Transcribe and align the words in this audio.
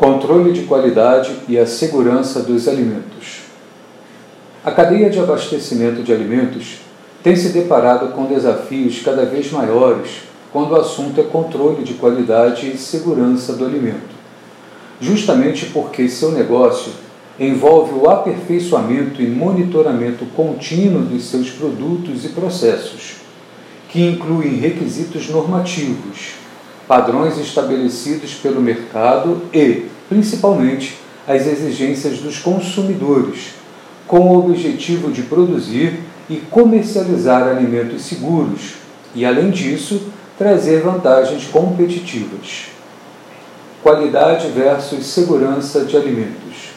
controle 0.00 0.50
de 0.52 0.62
qualidade 0.62 1.30
e 1.46 1.58
a 1.58 1.66
segurança 1.66 2.40
dos 2.40 2.66
alimentos. 2.66 3.40
A 4.64 4.70
cadeia 4.70 5.10
de 5.10 5.20
abastecimento 5.20 6.02
de 6.02 6.10
alimentos 6.10 6.78
tem 7.22 7.36
se 7.36 7.50
deparado 7.50 8.08
com 8.14 8.24
desafios 8.24 9.02
cada 9.04 9.26
vez 9.26 9.52
maiores 9.52 10.22
quando 10.50 10.70
o 10.70 10.76
assunto 10.76 11.20
é 11.20 11.24
controle 11.24 11.84
de 11.84 11.92
qualidade 11.92 12.70
e 12.70 12.78
segurança 12.78 13.52
do 13.52 13.66
alimento, 13.66 14.14
justamente 15.02 15.66
porque 15.66 16.08
seu 16.08 16.32
negócio 16.32 16.92
envolve 17.38 17.92
o 17.92 18.08
aperfeiçoamento 18.08 19.20
e 19.20 19.26
monitoramento 19.26 20.24
contínuo 20.34 21.02
dos 21.02 21.24
seus 21.24 21.50
produtos 21.50 22.24
e 22.24 22.30
processos, 22.30 23.16
que 23.90 24.00
incluem 24.00 24.54
requisitos 24.54 25.28
normativos, 25.28 26.39
padrões 26.90 27.38
estabelecidos 27.38 28.34
pelo 28.34 28.60
mercado 28.60 29.42
e, 29.54 29.86
principalmente, 30.08 30.98
as 31.24 31.46
exigências 31.46 32.18
dos 32.18 32.40
consumidores, 32.40 33.54
com 34.08 34.18
o 34.18 34.36
objetivo 34.36 35.12
de 35.12 35.22
produzir 35.22 36.00
e 36.28 36.38
comercializar 36.38 37.46
alimentos 37.46 38.02
seguros 38.02 38.72
e, 39.14 39.24
além 39.24 39.52
disso, 39.52 40.02
trazer 40.36 40.80
vantagens 40.80 41.44
competitivas. 41.44 42.70
Qualidade 43.84 44.48
versus 44.48 45.06
segurança 45.06 45.84
de 45.84 45.96
alimentos. 45.96 46.70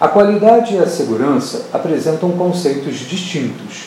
A 0.00 0.06
qualidade 0.06 0.76
e 0.76 0.78
a 0.78 0.86
segurança 0.86 1.70
apresentam 1.72 2.30
conceitos 2.30 3.00
distintos. 3.00 3.86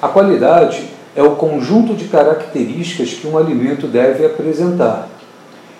A 0.00 0.06
qualidade 0.06 0.97
é 1.18 1.22
o 1.24 1.34
conjunto 1.34 1.94
de 1.94 2.04
características 2.04 3.14
que 3.14 3.26
um 3.26 3.36
alimento 3.36 3.88
deve 3.88 4.24
apresentar, 4.24 5.08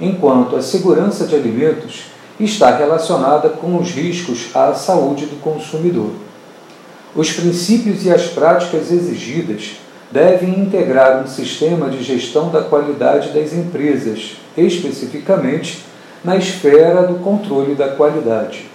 enquanto 0.00 0.56
a 0.56 0.62
segurança 0.62 1.28
de 1.28 1.36
alimentos 1.36 2.06
está 2.40 2.76
relacionada 2.76 3.48
com 3.48 3.78
os 3.78 3.92
riscos 3.92 4.48
à 4.52 4.74
saúde 4.74 5.26
do 5.26 5.40
consumidor. 5.40 6.10
Os 7.14 7.30
princípios 7.30 8.04
e 8.04 8.10
as 8.10 8.26
práticas 8.26 8.90
exigidas 8.90 9.76
devem 10.10 10.58
integrar 10.58 11.22
um 11.22 11.28
sistema 11.28 11.88
de 11.88 12.02
gestão 12.02 12.50
da 12.50 12.62
qualidade 12.62 13.28
das 13.28 13.52
empresas, 13.52 14.38
especificamente 14.56 15.84
na 16.24 16.36
esfera 16.36 17.06
do 17.06 17.20
controle 17.20 17.76
da 17.76 17.90
qualidade. 17.90 18.66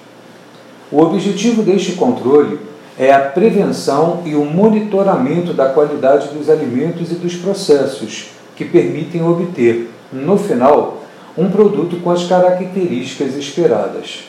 O 0.89 1.01
objetivo 1.01 1.61
deste 1.61 1.91
controle 1.91 2.57
é 2.97 3.11
a 3.11 3.19
prevenção 3.19 4.21
e 4.25 4.35
o 4.35 4.45
monitoramento 4.45 5.53
da 5.53 5.69
qualidade 5.69 6.27
dos 6.29 6.49
alimentos 6.49 7.11
e 7.11 7.15
dos 7.15 7.35
processos, 7.35 8.29
que 8.55 8.65
permitem 8.65 9.23
obter, 9.23 9.91
no 10.11 10.37
final, 10.37 11.01
um 11.35 11.49
produto 11.49 11.97
com 11.97 12.11
as 12.11 12.25
características 12.25 13.35
esperadas. 13.35 14.25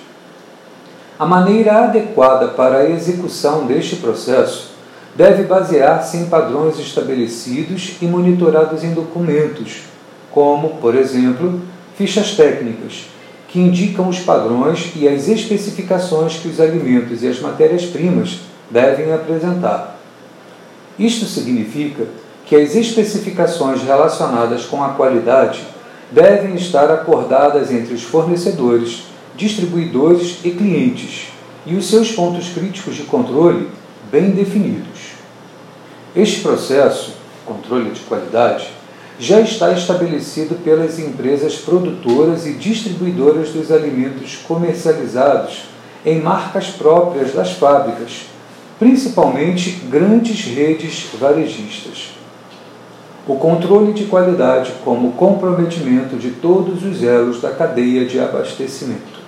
A 1.18 1.26
maneira 1.26 1.84
adequada 1.84 2.48
para 2.48 2.78
a 2.78 2.90
execução 2.90 3.66
deste 3.66 3.96
processo 3.96 4.72
deve 5.14 5.44
basear-se 5.44 6.16
em 6.16 6.26
padrões 6.26 6.78
estabelecidos 6.78 7.96
e 8.00 8.06
monitorados 8.06 8.82
em 8.82 8.94
documentos, 8.94 9.82
como, 10.30 10.70
por 10.80 10.94
exemplo, 10.96 11.60
fichas 11.96 12.34
técnicas, 12.34 13.04
que 13.48 13.60
indicam 13.60 14.08
os 14.08 14.18
padrões 14.18 14.90
e 14.96 15.06
as 15.06 15.28
especificações 15.28 16.36
que 16.38 16.48
os 16.48 16.58
alimentos 16.60 17.22
e 17.22 17.28
as 17.28 17.38
matérias-primas 17.40 18.40
devem 18.70 19.12
apresentar. 19.12 19.98
Isto 20.98 21.26
significa 21.26 22.06
que 22.46 22.56
as 22.56 22.74
especificações 22.74 23.82
relacionadas 23.82 24.64
com 24.66 24.82
a 24.82 24.90
qualidade 24.90 25.62
devem 26.10 26.54
estar 26.54 26.90
acordadas 26.90 27.72
entre 27.72 27.94
os 27.94 28.02
fornecedores, 28.02 29.04
distribuidores 29.36 30.38
e 30.44 30.50
clientes, 30.50 31.28
e 31.66 31.74
os 31.74 31.88
seus 31.88 32.12
pontos 32.12 32.50
críticos 32.50 32.94
de 32.94 33.04
controle 33.04 33.68
bem 34.10 34.30
definidos. 34.30 35.14
Este 36.14 36.42
processo, 36.42 37.14
controle 37.44 37.90
de 37.90 38.00
qualidade, 38.00 38.68
já 39.18 39.40
está 39.40 39.72
estabelecido 39.72 40.56
pelas 40.62 40.98
empresas 40.98 41.56
produtoras 41.56 42.46
e 42.46 42.52
distribuidoras 42.52 43.50
dos 43.50 43.72
alimentos 43.72 44.36
comercializados 44.46 45.62
em 46.04 46.20
marcas 46.20 46.68
próprias 46.68 47.32
das 47.32 47.52
fábricas 47.52 48.26
principalmente 48.84 49.80
grandes 49.88 50.44
redes 50.44 51.06
varejistas. 51.18 52.10
O 53.26 53.36
controle 53.36 53.94
de 53.94 54.04
qualidade 54.04 54.74
como 54.84 55.12
comprometimento 55.12 56.16
de 56.16 56.32
todos 56.32 56.84
os 56.84 57.02
elos 57.02 57.40
da 57.40 57.50
cadeia 57.50 58.04
de 58.04 58.20
abastecimento. 58.20 59.24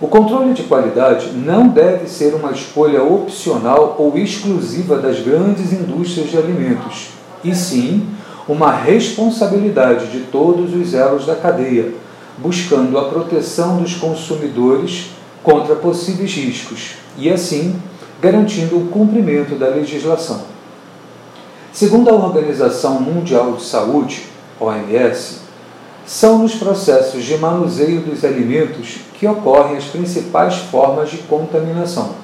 O 0.00 0.08
controle 0.08 0.54
de 0.54 0.62
qualidade 0.62 1.32
não 1.32 1.68
deve 1.68 2.08
ser 2.08 2.34
uma 2.34 2.50
escolha 2.52 3.02
opcional 3.02 3.96
ou 3.98 4.16
exclusiva 4.16 4.96
das 4.96 5.20
grandes 5.20 5.74
indústrias 5.74 6.30
de 6.30 6.38
alimentos, 6.38 7.08
e 7.44 7.54
sim 7.54 8.08
uma 8.48 8.72
responsabilidade 8.72 10.06
de 10.06 10.20
todos 10.20 10.74
os 10.74 10.94
elos 10.94 11.26
da 11.26 11.36
cadeia, 11.36 11.92
buscando 12.38 12.96
a 12.96 13.04
proteção 13.10 13.82
dos 13.82 13.96
consumidores 13.96 15.10
contra 15.42 15.76
possíveis 15.76 16.32
riscos 16.32 16.92
e, 17.18 17.28
assim, 17.28 17.76
garantindo 18.20 18.76
o 18.76 18.86
cumprimento 18.88 19.54
da 19.54 19.68
legislação. 19.68 20.42
Segundo 21.72 22.10
a 22.10 22.14
Organização 22.14 23.00
Mundial 23.00 23.52
de 23.52 23.62
Saúde, 23.62 24.26
OMS, 24.58 25.40
são 26.04 26.38
nos 26.38 26.54
processos 26.56 27.24
de 27.24 27.38
manuseio 27.38 28.00
dos 28.00 28.24
alimentos 28.24 28.98
que 29.14 29.26
ocorrem 29.26 29.76
as 29.76 29.84
principais 29.84 30.56
formas 30.56 31.10
de 31.10 31.18
contaminação. 31.18 32.16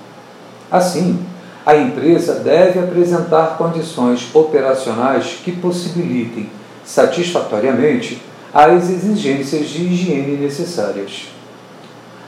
Assim, 0.71 1.25
a 1.65 1.77
empresa 1.77 2.35
deve 2.35 2.81
apresentar 2.81 3.57
condições 3.57 4.29
operacionais 4.35 5.39
que 5.45 5.53
possibilitem 5.53 6.51
satisfatoriamente 6.85 8.23
as 8.53 8.91
exigências 8.91 9.69
de 9.69 9.83
higiene 9.83 10.37
necessárias. 10.37 11.29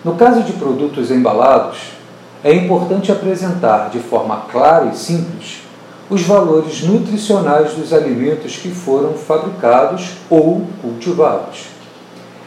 No 0.04 0.14
caso 0.14 0.42
de 0.42 0.52
produtos 0.52 1.10
embalados, 1.10 1.97
é 2.44 2.54
importante 2.54 3.10
apresentar 3.10 3.91
de 3.91 3.99
forma 3.99 4.44
clara 4.50 4.87
e 4.87 4.97
simples 4.97 5.62
os 6.09 6.22
valores 6.22 6.82
nutricionais 6.82 7.75
dos 7.75 7.93
alimentos 7.93 8.56
que 8.56 8.71
foram 8.71 9.15
fabricados 9.15 10.12
ou 10.31 10.66
cultivados. 10.81 11.66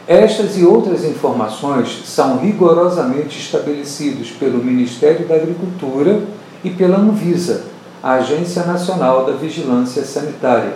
Estas 0.08 0.58
e 0.58 0.64
outras 0.64 1.04
informações 1.04 2.02
são 2.06 2.38
rigorosamente 2.38 3.38
estabelecidas 3.38 4.30
pelo 4.30 4.58
Ministério 4.58 5.28
da 5.28 5.36
Agricultura 5.36 6.22
e 6.64 6.70
pela 6.70 6.98
Anvisa, 6.98 7.66
a 8.02 8.14
Agência 8.14 8.64
Nacional 8.64 9.24
da 9.24 9.32
Vigilância 9.32 10.04
Sanitária, 10.04 10.74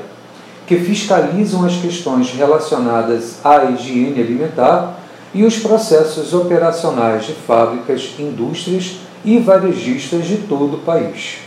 que 0.65 0.79
fiscalizam 0.79 1.65
as 1.65 1.77
questões 1.77 2.31
relacionadas 2.33 3.39
à 3.43 3.65
higiene 3.65 4.21
alimentar 4.21 4.97
e 5.37 5.45
os 5.45 5.59
processos 5.59 6.33
operacionais 6.33 7.27
de 7.27 7.35
fábricas, 7.35 8.15
indústrias 8.19 9.01
e 9.23 9.39
varejistas 9.39 10.25
de 10.25 10.39
todo 10.39 10.77
o 10.77 10.79
país. 10.79 11.41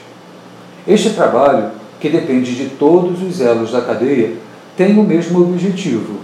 Este 0.88 1.10
trabalho, 1.10 1.72
que 2.00 2.08
depende 2.08 2.54
de 2.54 2.70
todos 2.76 3.24
os 3.24 3.42
elos 3.42 3.72
da 3.72 3.82
cadeia, 3.82 4.34
tem 4.78 5.00
o 5.00 5.04
mesmo 5.04 5.42
objetivo: 5.42 6.20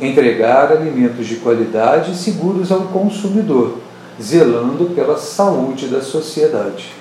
entregar 0.00 0.72
alimentos 0.72 1.28
de 1.28 1.36
qualidade 1.36 2.10
e 2.10 2.16
seguros 2.16 2.72
ao 2.72 2.80
consumidor, 2.80 3.78
zelando 4.20 4.86
pela 4.86 5.16
saúde 5.16 5.86
da 5.86 6.02
sociedade. 6.02 6.92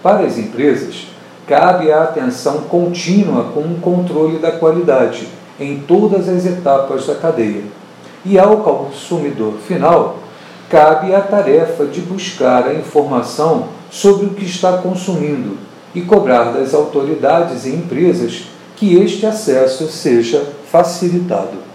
Para 0.00 0.26
as 0.26 0.38
empresas, 0.38 1.08
cabe 1.44 1.90
a 1.90 2.04
atenção 2.04 2.58
contínua 2.68 3.50
com 3.52 3.62
o 3.62 3.80
controle 3.80 4.38
da 4.38 4.52
qualidade 4.52 5.26
em 5.58 5.80
todas 5.80 6.28
as 6.28 6.46
etapas 6.46 7.04
da 7.04 7.16
cadeia. 7.16 7.64
E 8.24 8.38
ao 8.38 8.58
consumidor 8.58 9.54
final, 9.66 10.18
cabe 10.68 11.14
a 11.14 11.20
tarefa 11.20 11.86
de 11.86 12.00
buscar 12.00 12.66
a 12.66 12.74
informação 12.74 13.68
sobre 13.90 14.26
o 14.26 14.30
que 14.30 14.44
está 14.44 14.78
consumindo 14.78 15.56
e 15.94 16.02
cobrar 16.02 16.52
das 16.52 16.74
autoridades 16.74 17.64
e 17.64 17.70
empresas 17.70 18.44
que 18.76 18.96
este 18.96 19.26
acesso 19.26 19.88
seja 19.88 20.44
facilitado. 20.70 21.67